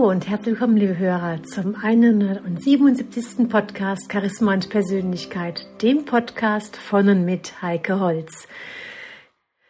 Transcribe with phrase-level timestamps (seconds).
[0.00, 3.50] Hallo und herzlich willkommen, liebe Hörer, zum 177.
[3.50, 8.48] Podcast Charisma und Persönlichkeit, dem Podcast von und mit Heike Holz.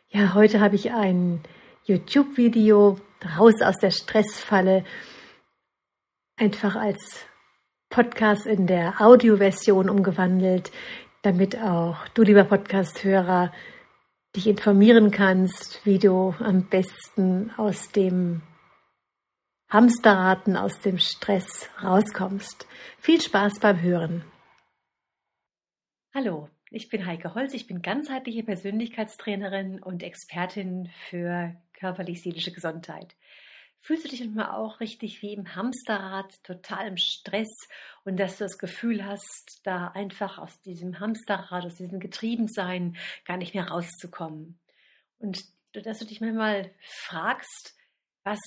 [0.08, 1.40] Ja, heute habe ich ein
[1.82, 3.00] YouTube-Video
[3.36, 4.84] raus aus der Stressfalle,
[6.36, 7.26] einfach als
[7.88, 10.70] Podcast in der Audioversion umgewandelt,
[11.22, 13.52] damit auch du, lieber Podcast-Hörer,
[14.36, 18.42] dich informieren kannst, wie du am besten aus dem
[19.70, 22.66] Hamsterraten, aus dem Stress rauskommst.
[22.98, 24.24] Viel Spaß beim Hören.
[26.12, 33.14] Hallo, ich bin Heike Holz, ich bin ganzheitliche Persönlichkeitstrainerin und Expertin für körperlich-seelische Gesundheit.
[33.78, 37.48] Fühlst du dich manchmal auch richtig wie im Hamsterrad, total im Stress
[38.02, 43.36] und dass du das Gefühl hast, da einfach aus diesem Hamsterrad, aus diesem Getriebensein gar
[43.36, 44.58] nicht mehr rauszukommen?
[45.20, 47.76] Und dass du dich manchmal fragst,
[48.24, 48.40] was,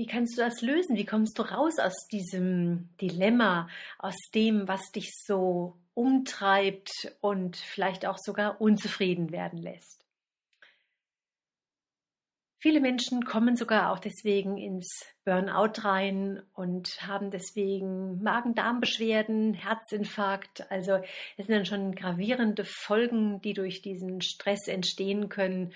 [0.00, 0.96] wie kannst du das lösen?
[0.96, 8.06] Wie kommst du raus aus diesem Dilemma, aus dem, was dich so umtreibt und vielleicht
[8.06, 10.06] auch sogar unzufrieden werden lässt?
[12.60, 14.88] Viele Menschen kommen sogar auch deswegen ins
[15.26, 20.70] Burnout rein und haben deswegen Magen-Darm-Beschwerden, Herzinfarkt.
[20.70, 20.94] Also
[21.36, 25.74] es sind dann schon gravierende Folgen, die durch diesen Stress entstehen können.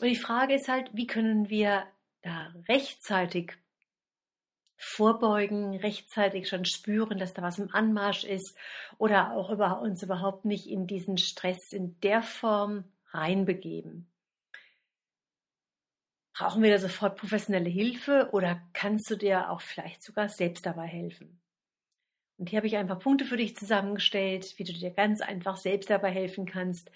[0.00, 1.84] Und die Frage ist halt, wie können wir
[2.24, 3.52] da rechtzeitig
[4.76, 8.56] vorbeugen, rechtzeitig schon spüren, dass da was im Anmarsch ist
[8.98, 14.10] oder auch über uns überhaupt nicht in diesen Stress in der Form reinbegeben.
[16.32, 20.86] Brauchen wir da sofort professionelle Hilfe oder kannst du dir auch vielleicht sogar selbst dabei
[20.86, 21.40] helfen?
[22.36, 25.56] Und hier habe ich ein paar Punkte für dich zusammengestellt, wie du dir ganz einfach
[25.56, 26.90] selbst dabei helfen kannst,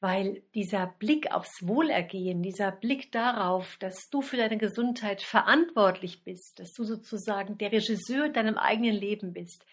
[0.00, 6.58] weil dieser Blick aufs Wohlergehen, dieser Blick darauf, dass du für deine Gesundheit verantwortlich bist,
[6.58, 9.64] dass du sozusagen der Regisseur deinem eigenen Leben bist,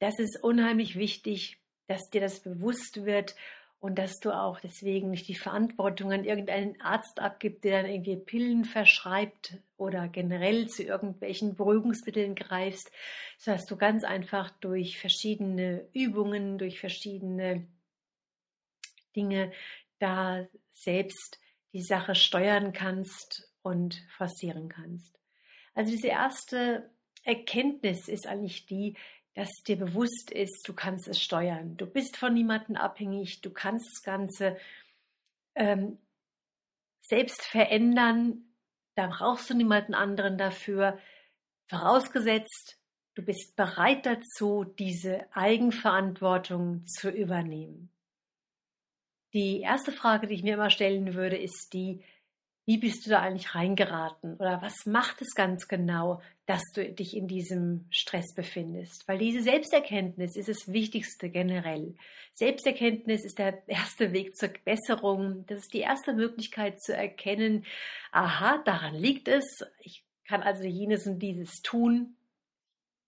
[0.00, 3.34] das ist unheimlich wichtig, dass dir das bewusst wird
[3.80, 8.16] und dass du auch deswegen nicht die Verantwortung an irgendeinen Arzt abgibst, der dann irgendwie
[8.16, 12.90] Pillen verschreibt oder generell zu irgendwelchen Beruhigungsmitteln greifst,
[13.38, 17.66] sondern dass du ganz einfach durch verschiedene Übungen, durch verschiedene
[19.18, 19.52] Dinge
[19.98, 21.40] da selbst
[21.72, 25.18] die Sache steuern kannst und forcieren kannst.
[25.74, 26.90] Also diese erste
[27.24, 28.96] Erkenntnis ist eigentlich die,
[29.34, 31.76] dass dir bewusst ist, du kannst es steuern.
[31.76, 34.56] Du bist von niemandem abhängig, du kannst das Ganze
[35.54, 35.98] ähm,
[37.02, 38.44] selbst verändern.
[38.94, 40.98] Da brauchst du niemanden anderen dafür.
[41.68, 42.78] Vorausgesetzt,
[43.14, 47.90] du bist bereit dazu, diese Eigenverantwortung zu übernehmen.
[49.34, 52.02] Die erste Frage, die ich mir immer stellen würde, ist die,
[52.64, 54.36] wie bist du da eigentlich reingeraten?
[54.36, 59.06] Oder was macht es ganz genau, dass du dich in diesem Stress befindest?
[59.08, 61.94] Weil diese Selbsterkenntnis ist das Wichtigste generell.
[62.34, 65.44] Selbsterkenntnis ist der erste Weg zur Besserung.
[65.46, 67.64] Das ist die erste Möglichkeit zu erkennen,
[68.12, 69.64] aha, daran liegt es.
[69.80, 72.16] Ich kann also jenes und dieses tun,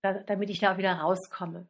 [0.03, 1.67] damit ich da wieder rauskomme.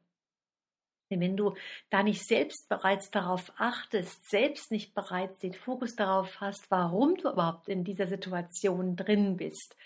[1.10, 1.54] Denn wenn du
[1.90, 7.30] da nicht selbst bereits darauf achtest, selbst nicht bereits den Fokus darauf hast, warum du
[7.30, 9.76] überhaupt in dieser Situation drin bist,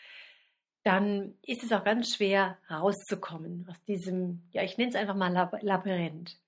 [0.82, 5.32] dann ist es auch ganz schwer rauszukommen aus diesem, ja, ich nenne es einfach mal
[5.62, 6.38] Labyrinth.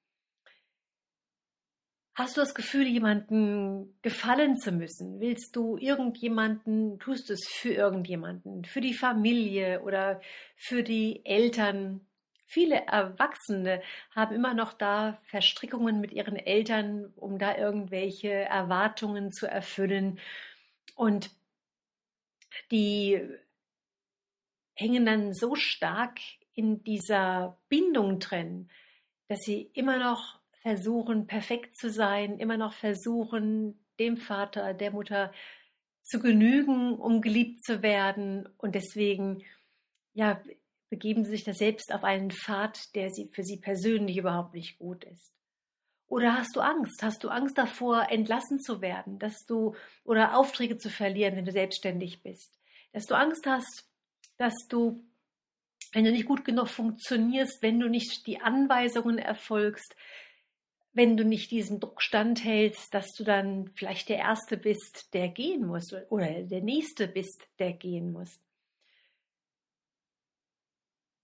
[2.14, 5.20] Hast du das Gefühl, jemanden gefallen zu müssen?
[5.20, 10.22] Willst du irgendjemanden, tust es für irgendjemanden, für die Familie oder
[10.56, 12.06] für die Eltern,
[12.46, 13.82] Viele Erwachsene
[14.14, 20.20] haben immer noch da Verstrickungen mit ihren Eltern, um da irgendwelche Erwartungen zu erfüllen.
[20.94, 21.30] Und
[22.70, 23.20] die
[24.74, 26.18] hängen dann so stark
[26.54, 28.70] in dieser Bindung drin,
[29.28, 35.32] dass sie immer noch versuchen, perfekt zu sein, immer noch versuchen, dem Vater, der Mutter
[36.02, 38.48] zu genügen, um geliebt zu werden.
[38.56, 39.44] Und deswegen,
[40.14, 40.40] ja,
[40.88, 44.78] begeben sie sich da selbst auf einen Pfad, der sie, für sie persönlich überhaupt nicht
[44.78, 45.32] gut ist.
[46.08, 47.02] Oder hast du Angst?
[47.02, 49.74] Hast du Angst davor, entlassen zu werden, dass du
[50.04, 52.52] oder Aufträge zu verlieren, wenn du selbstständig bist?
[52.92, 53.88] Dass du Angst hast,
[54.38, 55.04] dass du,
[55.92, 59.96] wenn du nicht gut genug funktionierst, wenn du nicht die Anweisungen erfolgst,
[60.92, 65.66] wenn du nicht diesem Druck standhältst, dass du dann vielleicht der Erste bist, der gehen
[65.66, 68.40] muss oder der Nächste bist, der gehen muss.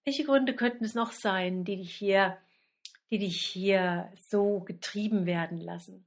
[0.04, 2.38] Welche Gründe könnten es noch sein, die dich hier,
[3.10, 6.06] die dich hier so getrieben werden lassen?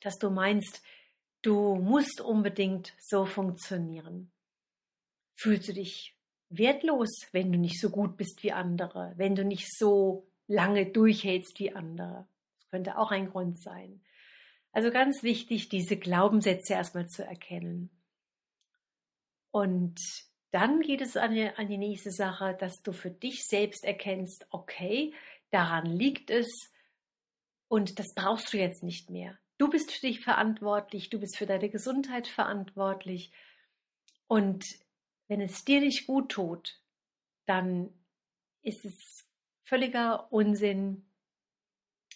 [0.00, 0.82] Dass du meinst,
[1.42, 4.30] du musst unbedingt so funktionieren.
[5.34, 6.16] Fühlst du dich
[6.48, 11.58] wertlos, wenn du nicht so gut bist wie andere, wenn du nicht so lange durchhältst
[11.60, 12.26] wie andere.
[12.56, 14.00] Das könnte auch ein Grund sein.
[14.72, 17.90] Also ganz wichtig, diese Glaubenssätze erstmal zu erkennen.
[19.50, 20.00] Und
[20.50, 24.46] dann geht es an die, an die nächste Sache, dass du für dich selbst erkennst,
[24.50, 25.14] okay,
[25.50, 26.72] daran liegt es
[27.68, 29.38] und das brauchst du jetzt nicht mehr.
[29.58, 33.32] Du bist für dich verantwortlich, du bist für deine Gesundheit verantwortlich.
[34.26, 34.64] Und
[35.26, 36.80] wenn es dir nicht gut tut,
[37.46, 37.92] dann
[38.62, 39.26] ist es
[39.64, 41.04] völliger Unsinn,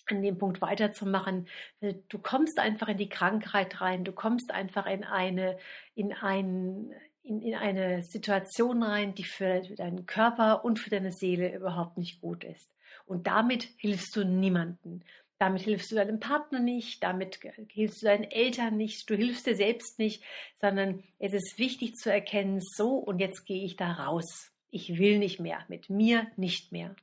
[0.07, 1.49] an dem Punkt weiterzumachen.
[1.81, 5.59] Du kommst einfach in die Krankheit rein, du kommst einfach in eine,
[5.95, 11.55] in ein, in, in eine Situation rein, die für deinen Körper und für deine Seele
[11.55, 12.69] überhaupt nicht gut ist.
[13.07, 15.05] Und damit hilfst du niemanden.
[15.39, 19.57] Damit hilfst du deinem Partner nicht, damit hilfst du deinen Eltern nicht, du hilfst dir
[19.57, 20.23] selbst nicht,
[20.61, 24.53] sondern es ist wichtig zu erkennen, so und jetzt gehe ich da raus.
[24.71, 26.95] Ich will nicht mehr, mit mir nicht mehr.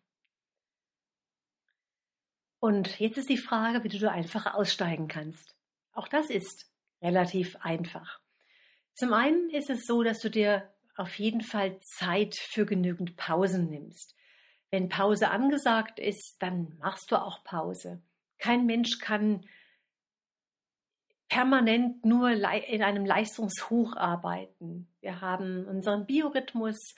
[2.62, 5.56] Und jetzt ist die Frage, wie du einfach aussteigen kannst.
[5.92, 8.22] Auch das ist relativ einfach.
[9.00, 10.68] Zum einen ist es so, dass du dir
[10.98, 14.14] auf jeden Fall Zeit für genügend Pausen nimmst.
[14.72, 18.02] Wenn Pause angesagt ist, dann machst du auch Pause.
[18.40, 19.46] Kein Mensch kann
[21.30, 24.90] permanent nur in einem Leistungshoch arbeiten.
[25.00, 26.96] Wir haben unseren Biorhythmus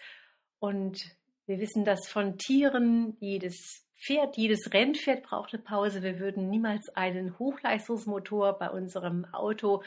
[0.58, 1.00] und
[1.46, 3.16] wir wissen das von Tieren.
[3.20, 6.02] Jedes Pferd, jedes Rennpferd braucht eine Pause.
[6.02, 9.84] Wir würden niemals einen Hochleistungsmotor bei unserem Auto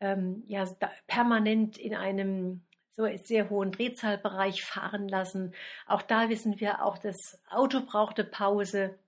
[0.00, 0.64] ähm, ja,
[1.06, 5.54] permanent in einem so sehr hohen Drehzahlbereich fahren lassen.
[5.86, 8.98] Auch da wissen wir, auch das Auto braucht eine Pause.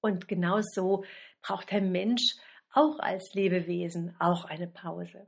[0.00, 1.04] Und genauso
[1.40, 2.36] braucht der Mensch
[2.72, 5.26] auch als Lebewesen auch eine Pause.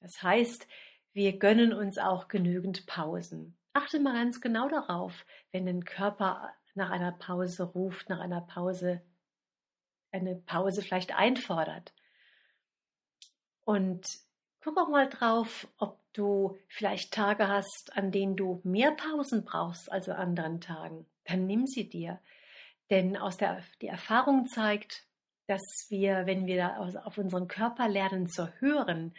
[0.00, 0.66] Das heißt,
[1.12, 3.56] wir gönnen uns auch genügend Pausen.
[3.72, 9.02] Achte mal ganz genau darauf, wenn dein Körper nach einer Pause ruft, nach einer Pause,
[10.12, 11.94] eine Pause vielleicht einfordert.
[13.70, 14.04] Und
[14.64, 19.92] guck auch mal drauf, ob du vielleicht Tage hast, an denen du mehr Pausen brauchst
[19.92, 21.06] als an anderen Tagen.
[21.24, 22.18] Dann nimm sie dir.
[22.90, 25.04] Denn aus der, die Erfahrung zeigt,
[25.46, 29.14] dass wir, wenn wir auf unseren Körper lernen zu hören,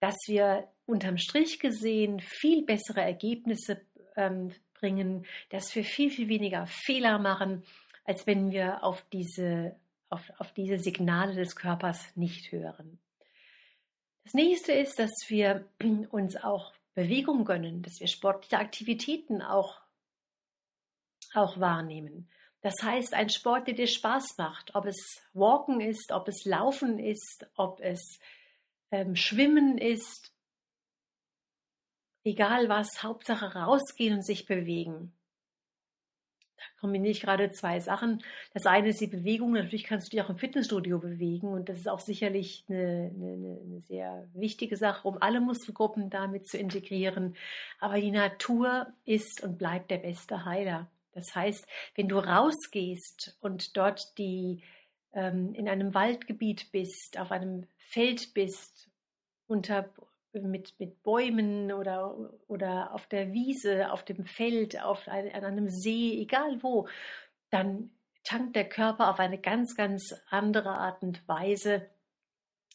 [0.00, 3.80] dass wir unterm Strich gesehen viel bessere Ergebnisse
[4.16, 7.62] ähm, bringen, dass wir viel, viel weniger Fehler machen,
[8.04, 9.76] als wenn wir auf diese,
[10.10, 12.98] auf, auf diese Signale des Körpers nicht hören.
[14.24, 15.68] Das nächste ist, dass wir
[16.10, 19.80] uns auch Bewegung gönnen, dass wir sportliche Aktivitäten auch,
[21.34, 22.28] auch wahrnehmen.
[22.62, 24.96] Das heißt, ein Sport, der dir Spaß macht, ob es
[25.34, 28.18] Walken ist, ob es Laufen ist, ob es
[28.90, 30.32] ähm, Schwimmen ist,
[32.24, 35.12] egal was, Hauptsache rausgehen und sich bewegen.
[36.80, 38.22] Kombiniere ich gerade zwei Sachen.
[38.52, 39.52] Das eine ist die Bewegung.
[39.52, 43.60] Natürlich kannst du dich auch im Fitnessstudio bewegen und das ist auch sicherlich eine, eine,
[43.64, 47.36] eine sehr wichtige Sache, um alle Muskelgruppen damit zu integrieren.
[47.80, 50.90] Aber die Natur ist und bleibt der beste Heiler.
[51.12, 54.62] Das heißt, wenn du rausgehst und dort die
[55.12, 58.90] ähm, in einem Waldgebiet bist, auf einem Feld bist,
[59.46, 59.88] unter
[60.40, 66.20] mit, mit Bäumen oder, oder auf der Wiese, auf dem Feld, auf an einem See,
[66.20, 66.88] egal wo,
[67.50, 67.90] dann
[68.24, 71.88] tankt der Körper auf eine ganz, ganz andere Art und Weise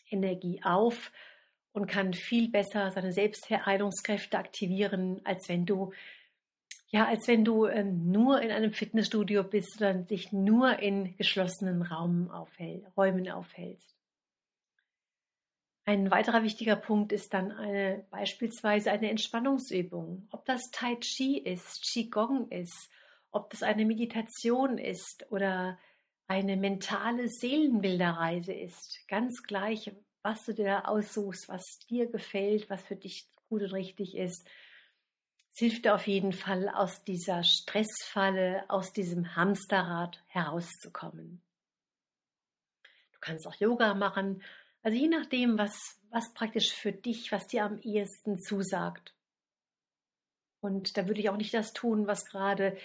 [0.10, 1.12] Energie auf
[1.74, 5.92] und kann viel besser seine Selbstheilungskräfte aktivieren, als wenn du
[6.92, 11.84] ja, als wenn du ähm, nur in einem Fitnessstudio bist oder dich nur in geschlossenen
[11.84, 13.99] Raum aufhält, Räumen aufhältst.
[15.90, 20.28] Ein weiterer wichtiger Punkt ist dann eine, beispielsweise eine Entspannungsübung.
[20.30, 22.92] Ob das Tai Chi ist, Qigong ist,
[23.32, 25.80] ob das eine Meditation ist oder
[26.28, 29.00] eine mentale Seelenbilderreise ist.
[29.08, 29.92] Ganz gleich,
[30.22, 34.48] was du dir aussuchst, was dir gefällt, was für dich gut und richtig ist.
[35.54, 41.42] Es hilft dir auf jeden Fall, aus dieser Stressfalle, aus diesem Hamsterrad herauszukommen.
[42.84, 44.44] Du kannst auch Yoga machen
[44.82, 49.14] also je nachdem, was, was praktisch für dich, was dir am ehesten zusagt.
[50.62, 52.78] Und da würde ich auch nicht das tun, was gerade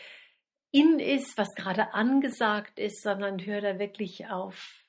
[0.71, 4.85] in ist, was gerade angesagt ist, sondern hör da wirklich auf,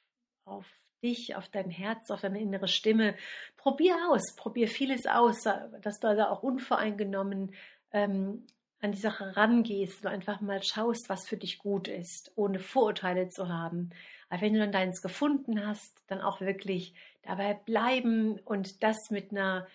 [0.45, 0.65] auf
[1.03, 3.15] dich, auf dein Herz, auf deine innere Stimme.
[3.55, 7.53] Probier aus, probier vieles aus, dass du da auch unvoreingenommen
[7.91, 8.47] ähm,
[8.81, 13.29] an die Sache rangehst und einfach mal schaust, was für dich gut ist, ohne Vorurteile
[13.29, 13.91] zu haben.
[14.29, 19.31] Aber wenn du dann deins gefunden hast, dann auch wirklich dabei bleiben und das mit
[19.31, 19.67] einer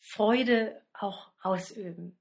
[0.00, 2.16] Freude auch ausüben.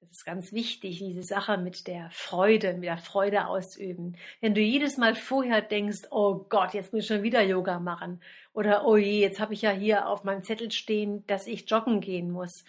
[0.00, 4.16] Das ist ganz wichtig, diese Sache mit der Freude, mit der Freude ausüben.
[4.40, 8.20] Wenn du jedes Mal vorher denkst, oh Gott, jetzt muss ich schon wieder Yoga machen
[8.52, 12.00] oder oh je, jetzt habe ich ja hier auf meinem Zettel stehen, dass ich joggen
[12.00, 12.64] gehen muss,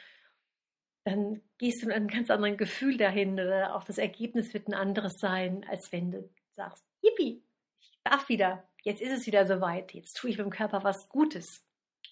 [1.03, 4.73] dann gehst du mit einem ganz anderen Gefühl dahin oder auch das Ergebnis wird ein
[4.73, 7.43] anderes sein, als wenn du sagst, yippie,
[7.79, 11.63] ich darf wieder, jetzt ist es wieder soweit, jetzt tue ich meinem Körper was Gutes.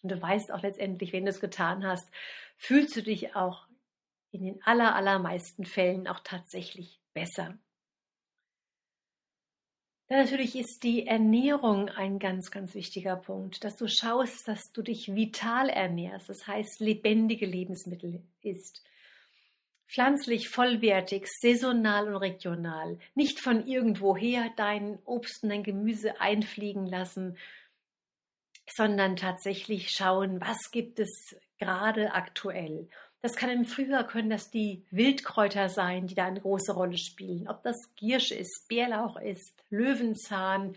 [0.02, 2.10] Und du weißt auch letztendlich, wenn du es getan hast,
[2.58, 3.68] fühlst du dich auch
[4.32, 7.58] in den aller, allermeisten Fällen auch tatsächlich besser.
[10.08, 14.82] Dann natürlich ist die Ernährung ein ganz, ganz wichtiger Punkt, dass du schaust, dass du
[14.82, 18.84] dich vital ernährst, das heißt lebendige Lebensmittel isst.
[19.94, 22.98] Pflanzlich, vollwertig, saisonal und regional.
[23.14, 27.38] Nicht von irgendwoher dein Obst und dein Gemüse einfliegen lassen,
[28.68, 32.90] sondern tatsächlich schauen, was gibt es gerade aktuell.
[33.22, 37.48] Das kann im Frühjahr können das die Wildkräuter sein, die da eine große Rolle spielen.
[37.48, 40.76] Ob das Giersch ist, Bärlauch ist, Löwenzahn,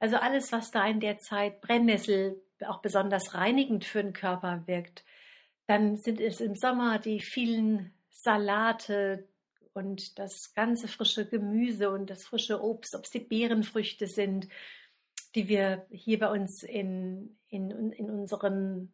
[0.00, 5.04] also alles, was da in der Zeit Brennnessel auch besonders reinigend für den Körper wirkt.
[5.68, 7.92] Dann sind es im Sommer die vielen
[8.22, 9.28] Salate
[9.72, 14.48] und das ganze frische Gemüse und das frische Obst, ob es die Beerenfrüchte sind,
[15.34, 18.92] die wir hier bei uns in, in, in unseren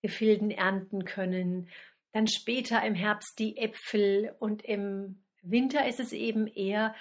[0.00, 1.68] Gefilden ernten können
[2.12, 6.94] dann später im Herbst die Äpfel und im Winter ist es eben eher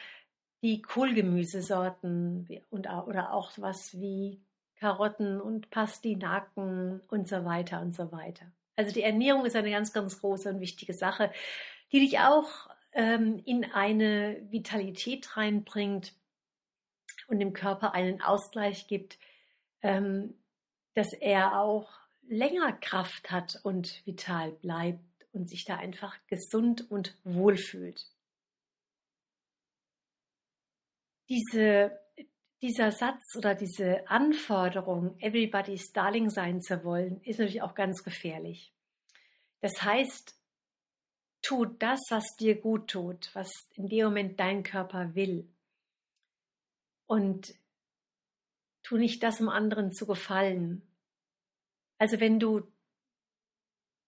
[0.63, 4.41] die Kohlgemüsesorten und, oder auch was wie
[4.75, 8.51] Karotten und Pastinaken und so weiter und so weiter.
[8.81, 11.31] Also die Ernährung ist eine ganz, ganz große und wichtige Sache,
[11.91, 16.15] die dich auch ähm, in eine Vitalität reinbringt
[17.27, 19.19] und dem Körper einen Ausgleich gibt,
[19.83, 20.33] ähm,
[20.95, 21.91] dass er auch
[22.27, 25.00] länger Kraft hat und vital bleibt
[25.31, 28.07] und sich da einfach gesund und wohl fühlt.
[31.29, 32.00] Diese,
[32.62, 38.74] dieser Satz oder diese Anforderung, everybody's darling sein zu wollen, ist natürlich auch ganz gefährlich.
[39.62, 40.36] Das heißt,
[41.41, 45.50] tu das, was dir gut tut, was in dem Moment dein Körper will.
[47.08, 47.56] Und
[48.84, 50.84] tu nicht das, um anderen zu gefallen,
[51.98, 52.68] also wenn du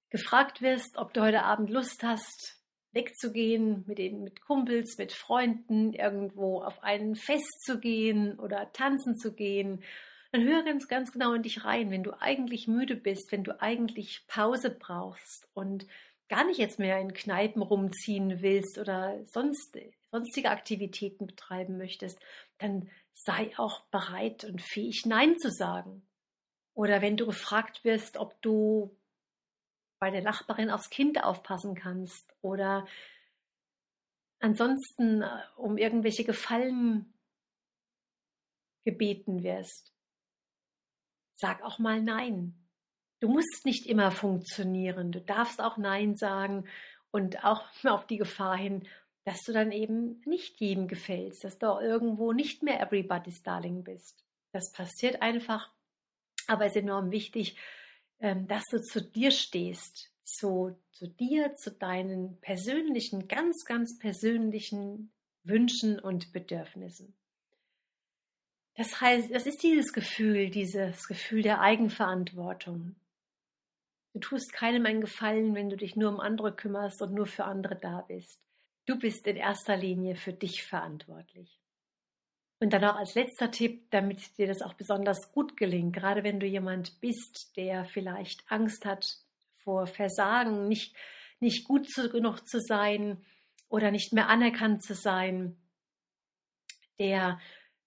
[0.09, 2.62] gefragt wirst, ob du heute Abend Lust hast,
[2.93, 9.17] wegzugehen mit, den, mit Kumpels, mit Freunden, irgendwo auf ein Fest zu gehen oder tanzen
[9.17, 9.83] zu gehen,
[10.31, 13.61] dann hör ganz, ganz genau in dich rein, wenn du eigentlich müde bist, wenn du
[13.61, 15.85] eigentlich Pause brauchst und
[16.27, 19.77] gar nicht jetzt mehr in Kneipen rumziehen willst oder sonst,
[20.09, 22.19] sonstige Aktivitäten betreiben möchtest,
[22.57, 26.01] dann sei auch bereit und fähig, Nein zu sagen.
[26.73, 28.95] Oder wenn du gefragt wirst, ob du
[30.03, 32.85] bei der Nachbarin aufs Kind aufpassen kannst oder
[34.41, 37.13] ansonsten äh, um irgendwelche Gefallen
[38.83, 39.93] gebeten wirst.
[41.35, 42.53] Sag auch mal Nein.
[43.21, 45.13] Du musst nicht immer funktionieren.
[45.13, 46.67] Du darfst auch Nein sagen
[47.11, 48.85] und auch auf die Gefahr hin,
[49.23, 54.25] dass du dann eben nicht jedem gefällst, dass du irgendwo nicht mehr everybody's darling bist.
[54.51, 55.71] Das passiert einfach
[56.47, 57.57] aber es ist enorm wichtig,
[58.23, 65.11] dass du zu dir stehst, zu, zu dir, zu deinen persönlichen, ganz, ganz persönlichen
[65.43, 67.13] Wünschen und Bedürfnissen.
[68.75, 72.95] Das heißt, das ist dieses Gefühl, dieses Gefühl der Eigenverantwortung.
[74.13, 77.43] Du tust keinem einen Gefallen, wenn du dich nur um andere kümmerst und nur für
[77.43, 78.39] andere da bist.
[78.85, 81.62] Du bist in erster Linie für dich verantwortlich.
[82.63, 86.39] Und dann auch als letzter Tipp, damit dir das auch besonders gut gelingt, gerade wenn
[86.39, 89.17] du jemand bist, der vielleicht Angst hat
[89.57, 90.95] vor Versagen, nicht,
[91.41, 93.21] nicht gut genug zu sein
[93.67, 95.57] oder nicht mehr anerkannt zu sein,
[96.99, 97.37] der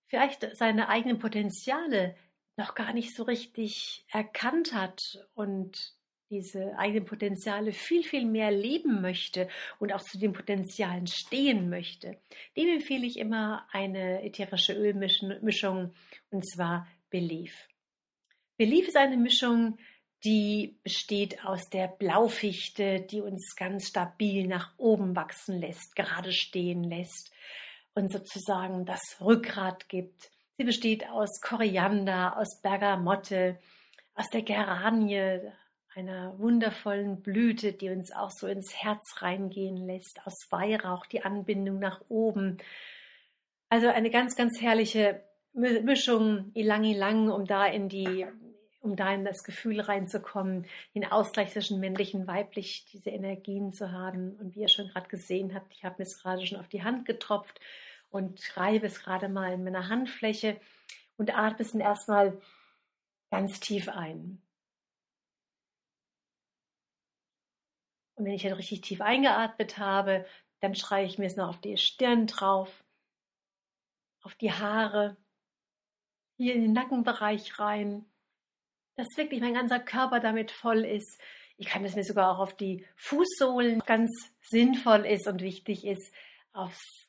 [0.09, 2.15] vielleicht seine eigenen Potenziale
[2.59, 5.01] noch gar nicht so richtig erkannt hat
[5.33, 5.96] und
[6.31, 12.19] diese eigenen Potenziale viel, viel mehr leben möchte und auch zu den Potenzialen stehen möchte,
[12.57, 15.93] dem empfehle ich immer eine ätherische Ölmischung
[16.31, 17.69] und zwar Belief.
[18.57, 19.79] Belief ist eine Mischung,
[20.25, 26.83] die besteht aus der Blaufichte, die uns ganz stabil nach oben wachsen lässt, gerade stehen
[26.83, 27.33] lässt
[27.95, 30.31] und sozusagen das Rückgrat gibt.
[30.59, 33.59] Sie besteht aus Koriander, aus Bergamotte,
[34.15, 35.41] aus der Geranie,
[35.97, 41.79] einer wundervollen Blüte, die uns auch so ins Herz reingehen lässt, aus Weihrauch, die Anbindung
[41.79, 42.59] nach oben.
[43.71, 45.23] Also eine ganz, ganz herrliche
[45.55, 48.27] Mischung, ilang ilang, um da in die,
[48.81, 53.91] um da in das Gefühl reinzukommen, den Ausgleich zwischen männlich und weiblich, diese Energien zu
[53.91, 54.37] haben.
[54.37, 56.85] Und wie ihr schon gerade gesehen habt, ich habe mir es gerade schon auf die
[56.85, 57.59] Hand getropft
[58.11, 60.61] und reibe es gerade mal in meiner Handfläche
[61.17, 62.37] und atme es erstmal
[63.31, 64.43] ganz tief ein.
[68.17, 70.27] Und wenn ich dann richtig tief eingeatmet habe,
[70.61, 72.85] dann schreie ich mir es noch auf die Stirn drauf,
[74.23, 75.17] auf die Haare,
[76.37, 78.05] hier in den Nackenbereich rein,
[78.97, 81.21] dass wirklich mein ganzer Körper damit voll ist.
[81.59, 84.11] Ich kann es mir sogar auch auf die Fußsohlen ganz
[84.43, 86.13] sinnvoll ist und wichtig ist,
[86.53, 87.07] aufs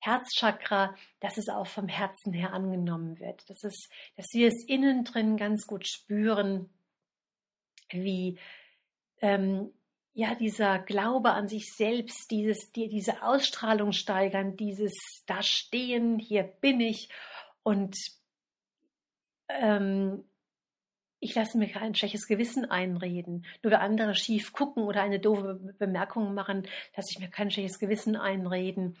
[0.00, 3.48] Herzchakra, dass es auch vom Herzen her angenommen wird.
[3.50, 6.70] Das ist, dass wir es innen drin ganz gut spüren,
[7.90, 8.38] wie
[9.20, 9.72] ähm,
[10.18, 14.92] ja dieser Glaube an sich selbst, dieses, die, diese Ausstrahlung steigern, dieses
[15.26, 17.08] da stehen, hier bin ich
[17.62, 17.96] und
[19.48, 20.24] ähm,
[21.20, 23.46] ich lasse mir kein schlechtes Gewissen einreden.
[23.62, 27.78] Nur weil andere schief gucken oder eine doofe Bemerkung machen, lasse ich mir kein schlechtes
[27.78, 28.96] Gewissen einreden.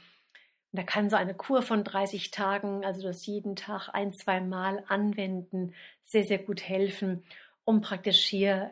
[0.70, 4.40] Und da kann so eine Kur von 30 Tagen, also das jeden Tag ein, zwei
[4.40, 7.24] Mal anwenden, sehr, sehr gut helfen,
[7.64, 8.70] um praktisch hier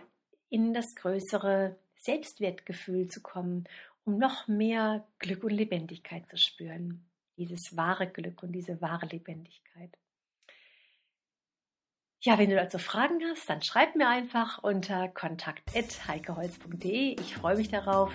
[0.48, 1.76] in das größere
[2.06, 3.64] Selbstwertgefühl zu kommen,
[4.04, 7.04] um noch mehr Glück und Lebendigkeit zu spüren.
[7.36, 9.90] Dieses wahre Glück und diese wahre Lebendigkeit.
[12.22, 17.20] Ja, wenn du dazu Fragen hast, dann schreib mir einfach unter kontakt.heikeholz.de.
[17.20, 18.12] Ich freue mich darauf.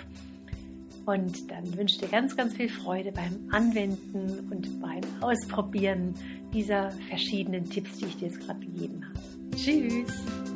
[1.06, 6.14] Und dann wünsche ich dir ganz, ganz viel Freude beim Anwenden und beim Ausprobieren
[6.54, 9.20] dieser verschiedenen Tipps, die ich dir jetzt gerade gegeben habe.
[9.56, 10.51] Tschüss!